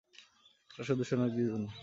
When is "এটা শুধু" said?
0.69-1.03